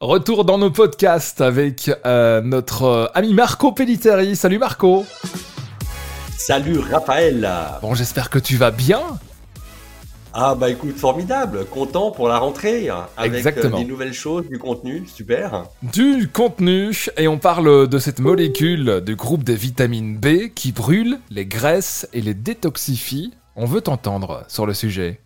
Retour 0.00 0.46
dans 0.46 0.56
nos 0.56 0.70
podcasts 0.70 1.42
avec 1.42 1.90
euh, 2.06 2.40
notre 2.40 2.84
euh, 2.84 3.06
ami 3.12 3.34
Marco 3.34 3.70
Pelliteri. 3.72 4.34
Salut 4.34 4.58
Marco 4.58 5.04
Salut 6.38 6.78
Raphaël 6.78 7.46
Bon, 7.82 7.94
j'espère 7.94 8.30
que 8.30 8.38
tu 8.38 8.56
vas 8.56 8.70
bien 8.70 9.02
Ah 10.32 10.54
bah 10.54 10.70
écoute, 10.70 10.96
formidable, 10.96 11.66
content 11.66 12.12
pour 12.12 12.28
la 12.28 12.38
rentrée, 12.38 12.88
hein, 12.88 13.08
avec 13.18 13.34
euh, 13.34 13.36
Exactement. 13.36 13.78
des 13.78 13.84
nouvelles 13.84 14.14
choses, 14.14 14.48
du 14.48 14.58
contenu, 14.58 15.06
super. 15.06 15.64
Du 15.82 16.30
contenu, 16.32 16.96
et 17.18 17.28
on 17.28 17.36
parle 17.36 17.86
de 17.86 17.98
cette 17.98 18.20
molécule 18.20 19.02
du 19.04 19.16
groupe 19.16 19.44
des 19.44 19.54
vitamines 19.54 20.16
B 20.16 20.48
qui 20.54 20.72
brûle 20.72 21.18
les 21.28 21.44
graisses 21.44 22.08
et 22.14 22.22
les 22.22 22.32
détoxifie. 22.32 23.34
On 23.54 23.66
veut 23.66 23.82
t'entendre 23.82 24.44
sur 24.48 24.64
le 24.64 24.72
sujet. 24.72 25.20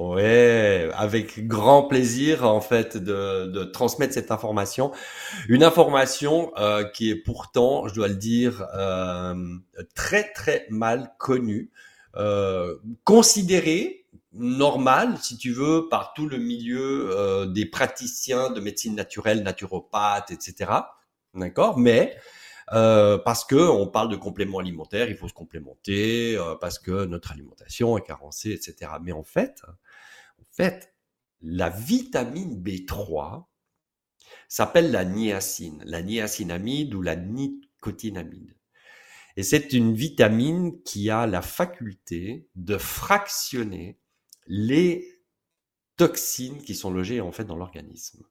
Ouais, 0.00 0.88
avec 0.94 1.46
grand 1.46 1.82
plaisir 1.82 2.46
en 2.46 2.62
fait 2.62 2.96
de, 2.96 3.44
de 3.48 3.64
transmettre 3.64 4.14
cette 4.14 4.30
information, 4.30 4.92
une 5.46 5.62
information 5.62 6.52
euh, 6.56 6.84
qui 6.84 7.10
est 7.10 7.16
pourtant, 7.16 7.86
je 7.86 7.92
dois 7.92 8.08
le 8.08 8.14
dire, 8.14 8.66
euh, 8.74 9.34
très 9.94 10.32
très 10.32 10.66
mal 10.70 11.12
connue, 11.18 11.70
euh, 12.16 12.76
considérée 13.04 14.06
normale, 14.32 15.18
si 15.20 15.36
tu 15.36 15.52
veux, 15.52 15.86
par 15.90 16.14
tout 16.14 16.26
le 16.26 16.38
milieu 16.38 17.46
des 17.52 17.66
praticiens 17.66 18.48
de 18.48 18.60
médecine 18.60 18.94
naturelle, 18.94 19.42
naturopathes, 19.42 20.30
etc. 20.30 20.70
D'accord, 21.34 21.78
mais 21.78 22.16
euh, 22.72 23.18
parce 23.18 23.44
que 23.44 23.56
on 23.56 23.86
parle 23.88 24.10
de 24.10 24.16
compléments 24.16 24.58
alimentaires, 24.58 25.08
il 25.08 25.16
faut 25.16 25.28
se 25.28 25.34
complémenter, 25.34 26.36
euh, 26.36 26.54
parce 26.54 26.78
que 26.78 27.04
notre 27.04 27.32
alimentation 27.32 27.98
est 27.98 28.02
carencée, 28.02 28.52
etc. 28.52 28.92
Mais 29.02 29.12
en 29.12 29.24
fait, 29.24 29.62
en 30.40 30.44
fait, 30.52 30.94
la 31.42 31.70
vitamine 31.70 32.62
B3 32.62 33.44
s'appelle 34.48 34.90
la 34.90 35.04
niacine, 35.04 35.82
la 35.84 36.02
niacinamide 36.02 36.94
ou 36.94 37.02
la 37.02 37.16
nicotinamide. 37.16 38.56
Et 39.36 39.42
c'est 39.42 39.72
une 39.72 39.94
vitamine 39.94 40.82
qui 40.82 41.08
a 41.10 41.26
la 41.26 41.42
faculté 41.42 42.48
de 42.56 42.76
fractionner 42.76 43.98
les 44.46 45.20
toxines 45.96 46.62
qui 46.62 46.74
sont 46.74 46.90
logées 46.90 47.20
en 47.20 47.32
fait 47.32 47.44
dans 47.44 47.56
l'organisme, 47.56 48.24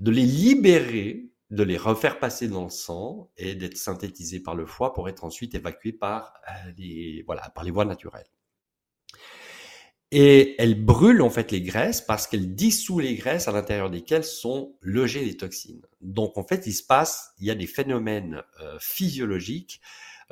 de 0.00 0.10
les 0.10 0.26
libérer, 0.26 1.30
de 1.50 1.62
les 1.62 1.76
refaire 1.76 2.18
passer 2.18 2.48
dans 2.48 2.64
le 2.64 2.70
sang 2.70 3.30
et 3.36 3.54
d'être 3.54 3.76
synthétisées 3.76 4.40
par 4.40 4.54
le 4.54 4.66
foie 4.66 4.92
pour 4.92 5.08
être 5.08 5.24
ensuite 5.24 5.54
évacuées 5.54 5.92
par 5.92 6.34
euh, 6.48 6.72
les 6.76 7.22
voilà 7.26 7.50
par 7.50 7.64
les 7.64 7.70
voies 7.70 7.84
naturelles. 7.84 8.26
Et 10.12 10.54
elle 10.62 10.84
brûle 10.84 11.20
en 11.20 11.30
fait 11.30 11.50
les 11.50 11.60
graisses 11.60 12.00
parce 12.00 12.26
qu'elle 12.26 12.54
dissout 12.54 13.00
les 13.00 13.16
graisses 13.16 13.48
à 13.48 13.52
l'intérieur 13.52 13.90
desquelles 13.90 14.24
sont 14.24 14.76
logées 14.80 15.24
les 15.24 15.36
toxines. 15.36 15.84
Donc 16.00 16.38
en 16.38 16.44
fait, 16.44 16.66
il 16.66 16.72
se 16.72 16.84
passe, 16.84 17.32
il 17.38 17.46
y 17.46 17.50
a 17.50 17.56
des 17.56 17.66
phénomènes 17.66 18.42
euh, 18.60 18.78
physiologiques 18.80 19.80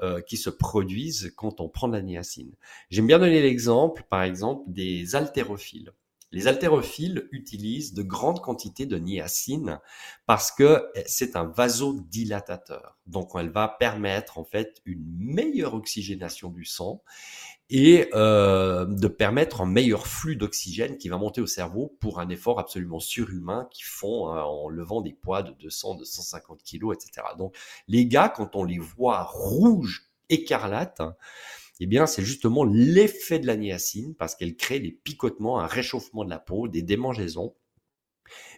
euh, 0.03 0.21
qui 0.21 0.37
se 0.37 0.51
produisent 0.51 1.33
quand 1.37 1.61
on 1.61 1.69
prend 1.69 1.89
de 1.89 1.95
la 1.95 2.03
niacine. 2.03 2.53
J'aime 2.91 3.07
bien 3.09 3.19
donner 3.19 3.43
l'exemple, 3.43 4.05
par 4.09 4.23
exemple, 4.23 4.63
des 4.69 5.17
haltérophiles. 5.17 5.93
Les 6.35 6.49
haltérophiles 6.49 7.29
utilisent 7.31 7.95
de 7.95 8.03
grandes 8.03 8.41
quantités 8.41 8.87
de 8.87 8.99
niacine 8.99 9.79
parce 10.27 10.51
que 10.51 10.85
c'est 11.07 11.37
un 11.37 11.45
vasodilatateur. 11.45 12.99
Donc, 13.07 13.31
elle 13.37 13.51
va 13.51 13.69
permettre 13.69 14.37
en 14.37 14.45
fait 14.45 14.83
une 14.85 15.07
meilleure 15.17 15.75
oxygénation 15.75 16.51
du 16.51 16.65
sang 16.65 17.05
et 17.71 18.09
euh, 18.15 18.85
de 18.85 19.07
permettre 19.07 19.61
un 19.61 19.67
meilleur 19.67 20.09
flux 20.09 20.35
d'oxygène 20.35 20.99
qui 20.99 21.09
va 21.09 21.19
monter 21.19 21.41
au 21.41 21.47
cerveau 21.47 21.97
pour 22.01 22.19
un 22.19 22.29
effort 22.31 22.59
absolument 22.59 22.99
surhumain 22.99 23.69
qu'ils 23.71 23.87
font 23.87 24.29
hein, 24.29 24.43
en 24.43 24.69
levant 24.69 25.03
des 25.03 25.13
poids 25.13 25.45
de 25.45 25.53
200, 25.53 25.95
250 25.95 26.65
kilos, 26.65 26.97
etc. 26.97 27.29
Donc, 27.39 27.55
les 27.87 28.07
gars, 28.07 28.29
quand 28.29 28.57
on 28.57 28.65
les 28.65 28.81
voit 28.81 29.23
rouges, 29.23 30.11
écarlates, 30.31 31.01
eh 31.81 31.87
bien, 31.87 32.07
c'est 32.07 32.25
justement 32.25 32.65
l'effet 32.65 33.39
de 33.39 33.47
la 33.47 33.57
niacine 33.57 34.15
parce 34.15 34.35
qu'elle 34.35 34.57
crée 34.57 34.81
des 34.81 34.93
picotements, 34.93 35.59
un 35.59 35.67
réchauffement 35.67 36.25
de 36.25 36.31
la 36.31 36.39
peau, 36.39 36.69
des 36.69 36.83
démangeaisons. 36.83 37.55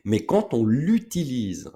Mais 0.05 0.25
quand 0.25 0.55
on 0.55 0.65
l'utilise 0.65 1.73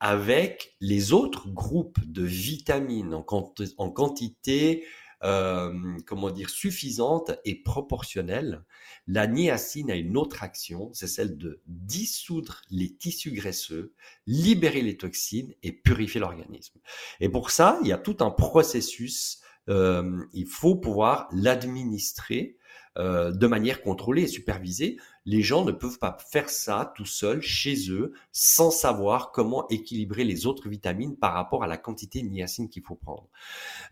avec 0.00 0.76
les 0.80 1.12
autres 1.12 1.50
groupes 1.50 2.00
de 2.06 2.22
vitamines 2.22 3.12
en, 3.12 3.22
quantité, 3.22 4.86
euh, 5.22 5.98
comment 6.06 6.30
dire, 6.30 6.48
suffisante 6.48 7.32
et 7.44 7.62
proportionnelle, 7.62 8.64
la 9.06 9.26
niacine 9.26 9.90
a 9.90 9.96
une 9.96 10.16
autre 10.16 10.42
action, 10.42 10.90
c'est 10.94 11.06
celle 11.06 11.36
de 11.36 11.60
dissoudre 11.66 12.62
les 12.70 12.96
tissus 12.96 13.32
graisseux, 13.32 13.92
libérer 14.26 14.80
les 14.80 14.96
toxines 14.96 15.54
et 15.62 15.72
purifier 15.72 16.20
l'organisme. 16.20 16.80
Et 17.20 17.28
pour 17.28 17.50
ça, 17.50 17.78
il 17.82 17.88
y 17.88 17.92
a 17.92 17.98
tout 17.98 18.16
un 18.20 18.30
processus 18.30 19.42
euh, 19.68 20.24
il 20.32 20.46
faut 20.46 20.76
pouvoir 20.76 21.28
l'administrer 21.32 22.56
euh, 22.98 23.30
de 23.30 23.46
manière 23.46 23.82
contrôlée 23.82 24.22
et 24.22 24.26
supervisée. 24.26 24.96
Les 25.24 25.42
gens 25.42 25.64
ne 25.64 25.70
peuvent 25.70 26.00
pas 26.00 26.16
faire 26.32 26.50
ça 26.50 26.92
tout 26.96 27.06
seuls 27.06 27.40
chez 27.40 27.88
eux 27.90 28.12
sans 28.32 28.72
savoir 28.72 29.30
comment 29.30 29.68
équilibrer 29.68 30.24
les 30.24 30.44
autres 30.46 30.68
vitamines 30.68 31.16
par 31.16 31.34
rapport 31.34 31.62
à 31.62 31.68
la 31.68 31.76
quantité 31.76 32.20
de 32.20 32.28
niacine 32.28 32.68
qu'il 32.68 32.82
faut 32.82 32.96
prendre. 32.96 33.28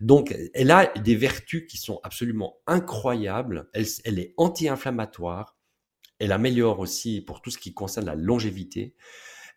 Donc, 0.01 0.35
elle 0.53 0.71
a 0.71 0.87
des 0.99 1.15
vertus 1.15 1.65
qui 1.65 1.77
sont 1.77 2.01
absolument 2.03 2.57
incroyables. 2.67 3.69
Elle, 3.73 3.85
elle 4.03 4.19
est 4.19 4.33
anti-inflammatoire. 4.35 5.55
Elle 6.19 6.33
améliore 6.33 6.79
aussi 6.79 7.21
pour 7.21 7.41
tout 7.41 7.51
ce 7.51 7.57
qui 7.57 7.73
concerne 7.73 8.05
la 8.05 8.15
longévité. 8.15 8.95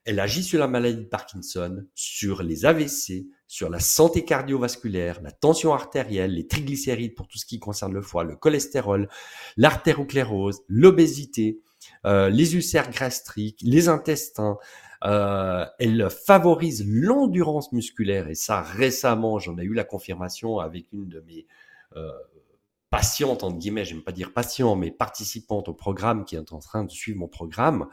Elle 0.05 0.21
agit 0.21 0.45
sur 0.45 0.61
la 0.61 0.69
maladie 0.69 0.99
de 0.99 1.09
Parkinson, 1.09 1.85
sur 1.95 2.45
les 2.45 2.65
AVC, 2.65 3.27
sur 3.53 3.69
la 3.69 3.81
santé 3.81 4.25
cardiovasculaire, 4.25 5.21
la 5.21 5.31
tension 5.31 5.75
artérielle, 5.75 6.37
les 6.37 6.47
triglycérides 6.47 7.15
pour 7.15 7.29
tout 7.29 7.37
ce 7.37 7.45
qui 7.45 7.59
concerne 7.59 7.93
le 7.93 8.01
foie, 8.01 8.25
le 8.25 8.35
cholestérol, 8.35 9.11
l'artéroclérose, 9.59 10.63
l'obésité, 10.69 11.61
euh, 12.07 12.31
les 12.31 12.55
ulcères 12.55 12.91
gastriques, 12.91 13.61
les 13.63 13.91
intestins. 13.91 14.57
Euh, 15.05 15.67
elle 15.79 16.09
favorise 16.09 16.83
l'endurance 16.89 17.73
musculaire 17.73 18.29
et 18.29 18.35
ça 18.35 18.63
récemment, 18.63 19.39
j'en 19.39 19.59
ai 19.59 19.65
eu 19.65 19.75
la 19.75 19.85
confirmation 19.85 20.59
avec 20.59 20.87
une 20.91 21.11
de 21.11 21.21
mes 21.21 21.47
euh, 21.97 22.11
patiente, 22.93 23.43
entre 23.43 23.57
guillemets, 23.57 23.87
j'aime 23.87 24.03
pas 24.03 24.13
dire 24.13 24.35
patient, 24.35 24.77
mais 24.77 24.91
participante 24.91 25.67
au 25.71 25.73
programme 25.73 26.27
qui 26.27 26.37
est 26.37 26.53
en 26.53 26.59
train 26.59 26.85
de 26.85 26.91
suivre 26.91 27.19
mon 27.19 27.27
programme, 27.27 27.87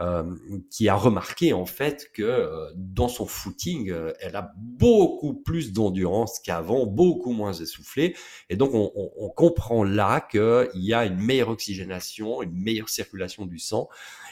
euh, 0.00 0.36
qui 0.70 0.86
a 0.90 0.94
remarqué 0.94 1.54
en 1.54 1.64
fait 1.64 2.10
que 2.12 2.22
euh, 2.22 2.70
dans 2.76 3.08
son 3.08 3.24
footing, 3.24 3.90
euh, 3.90 4.12
elle 4.20 4.36
a 4.36 4.52
beaucoup 4.58 5.32
plus 5.32 5.72
d'endurance 5.72 6.40
qu'avant, 6.40 6.84
beaucoup 6.84 7.32
moins 7.32 7.54
essoufflée, 7.54 8.14
et 8.50 8.56
donc 8.56 8.74
on, 8.74 8.92
on, 8.94 9.10
on 9.16 9.30
comprend 9.30 9.82
là 9.82 10.20
qu'il 10.20 10.68
y 10.74 10.92
a 10.92 11.06
une 11.06 11.16
meilleure 11.16 11.48
oxygénation, 11.48 12.42
une 12.42 12.52
meilleure 12.52 12.90
circulation 12.90 13.46
du 13.46 13.58
sang, 13.58 13.88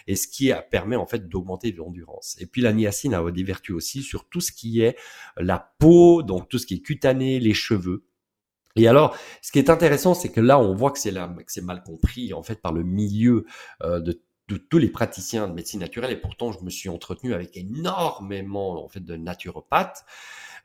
et 0.07 0.15
ce 0.15 0.29
qui 0.29 0.53
permet 0.71 0.97
en 0.97 1.07
fait 1.07 1.27
d'augmenter 1.27 1.73
l'endurance. 1.73 2.37
Et 2.39 2.45
puis 2.45 2.61
la 2.61 2.75
niacine 2.75 3.15
a 3.15 3.31
des 3.31 3.45
vertus 3.45 3.75
aussi 3.75 4.03
sur 4.03 4.29
tout 4.29 4.43
ce 4.43 4.53
qui 4.53 4.83
est 4.83 4.99
la 5.39 5.73
peau, 5.79 6.23
donc 6.23 6.51
tout 6.51 6.59
ce 6.59 6.67
qui 6.67 6.75
est 6.75 6.83
cutané, 6.83 7.41
les 7.41 7.55
cheveux. 7.55 8.05
Et 8.77 8.89
alors, 8.89 9.17
ce 9.43 9.53
qui 9.53 9.59
est 9.59 9.71
intéressant, 9.71 10.15
c'est 10.15 10.31
que 10.31 10.41
là, 10.41 10.59
on 10.59 10.75
voit 10.75 10.91
que 10.91 10.99
c'est 10.99 11.13
mal 11.63 11.83
compris 11.83 12.33
en 12.33 12.43
fait 12.43 12.61
par 12.61 12.73
le 12.73 12.83
milieu 12.83 13.45
euh, 13.83 14.01
de, 14.01 14.23
de, 14.49 14.57
tous 14.57 14.79
les 14.79 14.89
praticiens 14.89 15.49
de 15.49 15.53
médecine 15.53 15.81
naturelle. 15.81 16.13
Et 16.13 16.21
pourtant, 16.21 16.53
je 16.53 16.65
me 16.65 16.71
suis 16.71 16.89
entretenu 16.89 17.35
avec 17.35 17.57
énormément 17.57 18.83
en 18.83 18.89
fait 18.89 19.05
de 19.05 19.17
naturopathes 19.17 20.05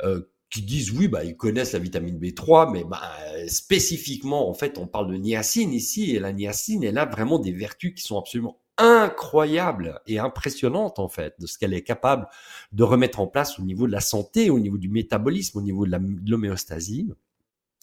euh, 0.03 0.21
qui 0.49 0.61
disent 0.61 0.91
oui, 0.91 1.07
bah 1.09 1.23
ils 1.25 1.35
connaissent 1.35 1.73
la 1.73 1.79
vitamine 1.79 2.17
B3, 2.17 2.71
mais 2.71 2.83
bah, 2.85 3.01
spécifiquement, 3.47 4.49
en 4.49 4.53
fait, 4.53 4.77
on 4.77 4.87
parle 4.87 5.11
de 5.11 5.17
niacine 5.17 5.73
ici, 5.73 6.15
et 6.15 6.19
la 6.19 6.31
niacine, 6.31 6.83
elle 6.83 6.97
a 6.97 7.05
vraiment 7.05 7.39
des 7.39 7.51
vertus 7.51 7.93
qui 7.93 8.03
sont 8.03 8.17
absolument 8.17 8.61
incroyables 8.77 9.99
et 10.05 10.19
impressionnantes 10.19 10.99
en 10.99 11.09
fait 11.09 11.33
de 11.39 11.47
ce 11.47 11.57
qu'elle 11.57 11.73
est 11.73 11.83
capable 11.83 12.27
de 12.71 12.83
remettre 12.83 13.19
en 13.19 13.27
place 13.27 13.59
au 13.59 13.63
niveau 13.63 13.87
de 13.87 13.91
la 13.91 14.01
santé, 14.01 14.49
au 14.49 14.59
niveau 14.59 14.77
du 14.77 14.89
métabolisme, 14.89 15.57
au 15.57 15.61
niveau 15.61 15.85
de 15.85 15.99
l'homéostasie. 16.29 17.09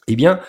Eh 0.07 0.17
bien, 0.17 0.41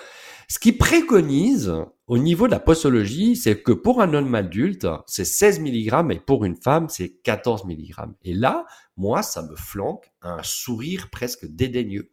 ce 0.48 0.60
qui 0.60 0.74
préconise 0.74 1.74
au 2.08 2.18
niveau 2.18 2.46
de 2.46 2.52
la 2.52 2.60
posologie, 2.60 3.36
c'est 3.36 3.62
que 3.62 3.72
pour 3.72 4.02
un 4.02 4.14
homme 4.14 4.36
adulte, 4.36 4.88
c'est 5.08 5.26
16 5.26 5.60
mg 5.60 6.12
et 6.12 6.20
pour 6.20 6.46
une 6.46 6.56
femme, 6.56 6.88
c'est 6.88 7.14
14 7.24 7.66
mg. 7.66 7.94
Et 8.24 8.34
là, 8.34 8.66
moi, 8.96 9.24
ça 9.24 9.42
me 9.42 9.56
flanque 9.56 10.12
un 10.22 10.44
sourire 10.44 11.10
presque 11.10 11.48
dédaigneux 11.48 12.12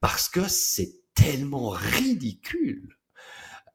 parce 0.00 0.28
que 0.28 0.46
c'est 0.48 1.00
tellement 1.14 1.70
ridicule. 1.70 2.96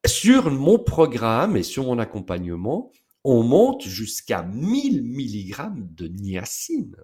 Sur 0.06 0.50
mon 0.52 0.80
programme 0.80 1.58
et 1.58 1.64
sur 1.64 1.84
mon 1.84 2.00
accompagnement, 2.00 2.92
on 3.24 3.44
monte 3.44 3.84
jusqu'à 3.84 4.42
1000 4.42 5.04
mg 5.04 5.96
de 5.96 6.08
niacine. 6.08 6.96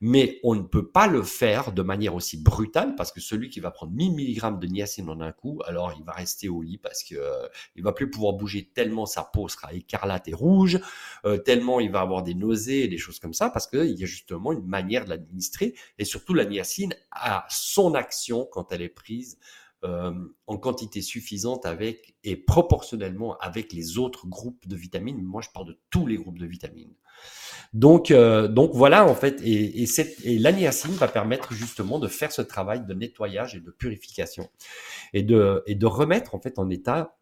Mais 0.00 0.40
on 0.42 0.54
ne 0.54 0.62
peut 0.62 0.88
pas 0.88 1.06
le 1.06 1.22
faire 1.22 1.72
de 1.72 1.82
manière 1.82 2.14
aussi 2.14 2.42
brutale 2.42 2.94
parce 2.96 3.12
que 3.12 3.20
celui 3.20 3.50
qui 3.50 3.60
va 3.60 3.70
prendre 3.70 3.92
1000 3.92 4.12
mg 4.12 4.58
de 4.58 4.66
niacine 4.66 5.08
en 5.10 5.20
un 5.20 5.32
coup, 5.32 5.60
alors 5.66 5.94
il 5.98 6.04
va 6.04 6.12
rester 6.12 6.48
au 6.48 6.62
lit 6.62 6.78
parce 6.78 7.04
que 7.04 7.14
euh, 7.14 7.46
il 7.74 7.82
va 7.82 7.92
plus 7.92 8.10
pouvoir 8.10 8.34
bouger 8.34 8.70
tellement 8.74 9.06
sa 9.06 9.22
peau 9.22 9.48
sera 9.48 9.72
écarlate 9.74 10.28
et 10.28 10.34
rouge, 10.34 10.80
euh, 11.24 11.36
tellement 11.36 11.80
il 11.80 11.90
va 11.90 12.00
avoir 12.00 12.22
des 12.22 12.34
nausées 12.34 12.84
et 12.84 12.88
des 12.88 12.98
choses 12.98 13.18
comme 13.18 13.34
ça 13.34 13.50
parce 13.50 13.66
qu'il 13.66 13.98
y 13.98 14.02
a 14.02 14.06
justement 14.06 14.52
une 14.52 14.66
manière 14.66 15.04
de 15.04 15.10
l'administrer 15.10 15.74
et 15.98 16.04
surtout 16.04 16.34
la 16.34 16.44
niacine 16.44 16.94
a 17.10 17.46
son 17.50 17.94
action 17.94 18.48
quand 18.50 18.72
elle 18.72 18.82
est 18.82 18.88
prise 18.88 19.38
euh, 19.86 20.12
en 20.46 20.58
quantité 20.58 21.00
suffisante 21.00 21.64
avec 21.64 22.16
et 22.24 22.36
proportionnellement 22.36 23.36
avec 23.38 23.72
les 23.72 23.98
autres 23.98 24.26
groupes 24.26 24.66
de 24.66 24.74
vitamines. 24.74 25.22
Moi, 25.22 25.42
je 25.42 25.48
parle 25.54 25.68
de 25.68 25.78
tous 25.90 26.06
les 26.06 26.16
groupes 26.16 26.38
de 26.38 26.46
vitamines. 26.46 26.94
Donc, 27.72 28.10
euh, 28.10 28.48
voilà 28.74 29.06
en 29.06 29.14
fait, 29.14 29.40
et, 29.42 29.82
et, 29.82 30.38
va 30.96 31.08
permettre 31.08 31.52
justement 31.52 31.98
de 31.98 32.08
faire 32.08 32.32
ce 32.32 32.42
travail 32.42 32.84
de 32.84 32.94
nettoyage 32.94 33.54
et 33.54 33.60
de 33.60 33.70
purification 33.70 34.48
et 35.12 35.22
de, 35.22 35.62
et 35.66 35.74
de 35.74 35.86
remettre 35.86 36.34
en 36.34 36.40
fait 36.40 36.58
en 36.58 36.68
état 36.68 37.16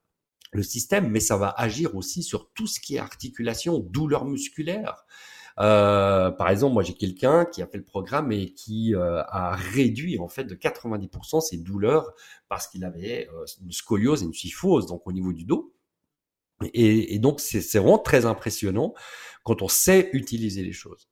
le 0.53 0.63
système, 0.63 1.11
mais 1.11 1.21
ça 1.21 1.37
va 1.37 1.53
agir 1.57 1.97
aussi 1.97 2.23
sur 2.23 2.51
tout 2.53 2.67
ce 2.67 2.81
qui 2.81 2.97
est 2.97 3.01
articulation, 3.01 3.79
douleur 3.79 4.25
musculaire, 4.25 5.05
euh, 5.61 6.31
par 6.33 6.49
exemple, 6.51 6.75
moi 6.75 6.83
j'ai 6.83 6.95
quelqu'un 6.95 7.45
qui 7.45 7.63
a 7.63 7.67
fait 7.67 7.79
le 7.79 7.85
programme 7.85 8.33
et 8.33 8.53
qui 8.53 8.95
euh, 8.95 9.23
a 9.29 9.55
réduit 9.55 10.19
en 10.19 10.29
fait 10.29 10.45
de 10.45 10.55
90% 10.55 11.41
ses 11.41 11.59
douleurs 11.59 12.13
parce 12.49 12.67
qu'il 12.67 12.85
avait 12.85 13.29
euh, 13.33 13.45
une 13.63 13.73
scoliose 13.73 14.23
et 14.23 14.27
une 14.27 14.35
syphose 14.35 14.87
donc 14.87 15.07
au 15.07 15.13
niveau 15.13 15.33
du 15.33 15.45
dos. 15.45 15.73
Et, 16.73 17.15
et 17.15 17.19
donc 17.19 17.41
c'est 17.41 17.79
vraiment 17.79 17.99
très 17.99 18.27
impressionnant 18.27 18.95
quand 19.45 19.63
on 19.63 19.69
sait 19.69 20.11
utiliser 20.13 20.63
les 20.63 20.73
choses. 20.73 21.09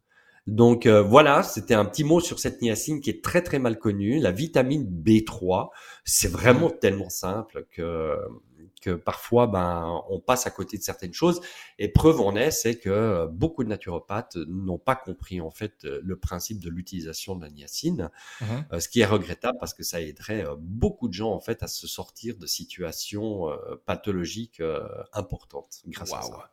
Donc 0.48 0.88
voilà, 0.88 1.44
c'était 1.44 1.74
un 1.74 1.84
petit 1.84 2.02
mot 2.02 2.18
sur 2.18 2.40
cette 2.40 2.62
niacine 2.62 3.00
qui 3.00 3.10
est 3.10 3.22
très 3.22 3.42
très 3.42 3.60
mal 3.60 3.78
connue. 3.78 4.18
La 4.18 4.32
vitamine 4.32 4.84
B3, 4.84 5.68
c'est 6.04 6.26
vraiment 6.26 6.68
tellement 6.68 7.10
simple 7.10 7.66
que 7.70 8.16
que 8.80 8.90
parfois 8.90 9.46
ben 9.46 10.02
on 10.10 10.20
passe 10.20 10.46
à 10.46 10.50
côté 10.50 10.78
de 10.78 10.82
certaines 10.82 11.14
choses 11.14 11.40
et 11.78 11.88
preuve 11.88 12.20
en 12.20 12.36
est 12.36 12.50
c'est 12.50 12.78
que 12.78 13.26
beaucoup 13.26 13.64
de 13.64 13.68
naturopathes 13.68 14.36
n'ont 14.48 14.78
pas 14.78 14.96
compris 14.96 15.40
en 15.40 15.50
fait 15.50 15.84
le 15.84 16.16
principe 16.16 16.60
de 16.60 16.70
l'utilisation 16.70 17.36
de 17.36 17.42
la 17.42 17.50
niacine 17.50 18.10
mmh 18.40 18.44
euh, 18.72 18.80
ce 18.80 18.88
qui 18.88 19.00
est 19.00 19.06
regrettable 19.06 19.58
parce 19.58 19.74
que 19.74 19.82
ça 19.82 20.00
aiderait 20.00 20.44
euh, 20.44 20.54
beaucoup 20.58 21.08
de 21.08 21.12
gens 21.12 21.32
en 21.32 21.40
fait 21.40 21.62
à 21.62 21.68
se 21.68 21.86
sortir 21.86 22.36
de 22.36 22.46
situations 22.46 23.50
euh, 23.50 23.56
pathologiques 23.86 24.62
importantes 25.12 25.82
grâce 25.86 26.12
à 26.12 26.22
ça. 26.22 26.50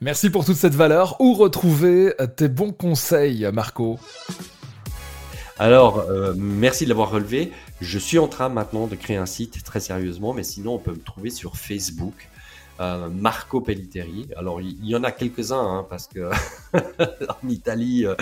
Merci 0.00 0.30
pour 0.30 0.44
toute 0.44 0.56
cette 0.56 0.74
valeur. 0.74 1.20
Où 1.20 1.34
retrouver 1.34 2.14
tes 2.36 2.48
bons 2.48 2.72
conseils, 2.72 3.48
Marco? 3.52 3.98
Alors, 5.58 5.98
euh, 5.98 6.34
merci 6.36 6.84
de 6.84 6.88
l'avoir 6.88 7.10
relevé. 7.10 7.52
Je 7.80 7.98
suis 7.98 8.20
en 8.20 8.28
train 8.28 8.48
maintenant 8.48 8.86
de 8.86 8.94
créer 8.94 9.16
un 9.16 9.26
site 9.26 9.64
très 9.64 9.80
sérieusement, 9.80 10.32
mais 10.32 10.44
sinon 10.44 10.74
on 10.74 10.78
peut 10.78 10.92
me 10.92 11.02
trouver 11.02 11.30
sur 11.30 11.56
Facebook. 11.56 12.28
Euh, 12.80 13.08
Marco 13.08 13.60
Pelliteri. 13.60 14.28
Alors 14.36 14.60
il 14.60 14.86
y, 14.86 14.94
en 14.94 15.02
a 15.02 15.10
quelques-uns 15.10 15.58
hein, 15.58 15.86
parce 15.90 16.06
que 16.06 16.30
en 17.42 17.48
Italie, 17.48 18.06
euh, 18.06 18.14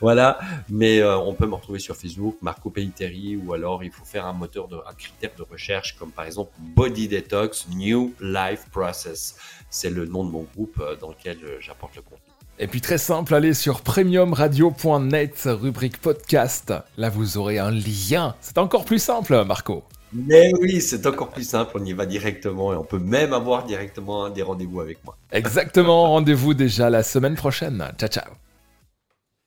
voilà. 0.00 0.38
Mais 0.70 1.04
on 1.04 1.34
peut 1.34 1.46
me 1.46 1.56
retrouver 1.56 1.78
sur 1.78 1.94
Facebook, 1.94 2.38
Marco 2.40 2.70
Pelliteri, 2.70 3.36
ou 3.36 3.52
alors 3.52 3.84
il 3.84 3.90
faut 3.90 4.06
faire 4.06 4.24
un 4.24 4.32
moteur 4.32 4.66
de 4.66 4.76
un 4.76 4.94
critère 4.94 5.32
de 5.36 5.42
recherche 5.42 5.98
comme 5.98 6.10
par 6.10 6.24
exemple 6.24 6.52
Body 6.58 7.06
Detox 7.08 7.68
New 7.68 8.14
Life 8.18 8.64
Process. 8.72 9.36
C'est 9.68 9.90
le 9.90 10.06
nom 10.06 10.24
de 10.24 10.30
mon 10.30 10.46
groupe 10.54 10.82
dans 11.02 11.10
lequel 11.10 11.36
j'apporte 11.60 11.96
le 11.96 12.02
contenu. 12.02 12.27
Et 12.60 12.66
puis 12.66 12.80
très 12.80 12.98
simple, 12.98 13.34
allez 13.34 13.54
sur 13.54 13.82
premiumradio.net, 13.82 15.42
rubrique 15.46 16.00
podcast. 16.00 16.72
Là, 16.96 17.08
vous 17.08 17.38
aurez 17.38 17.58
un 17.60 17.70
lien. 17.70 18.34
C'est 18.40 18.58
encore 18.58 18.84
plus 18.84 18.98
simple, 18.98 19.44
Marco. 19.44 19.84
Mais 20.12 20.52
oui, 20.60 20.80
c'est 20.80 21.06
encore 21.06 21.28
plus 21.28 21.48
simple, 21.48 21.72
on 21.78 21.84
y 21.84 21.92
va 21.92 22.06
directement 22.06 22.72
et 22.72 22.76
on 22.76 22.82
peut 22.82 22.98
même 22.98 23.32
avoir 23.32 23.64
directement 23.64 24.30
des 24.30 24.42
rendez-vous 24.42 24.80
avec 24.80 25.04
moi. 25.04 25.16
Exactement, 25.30 26.08
rendez-vous 26.08 26.54
déjà 26.54 26.90
la 26.90 27.02
semaine 27.02 27.36
prochaine. 27.36 27.92
Ciao, 27.98 28.08
ciao. 28.08 28.32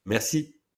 Merci. 0.06 0.54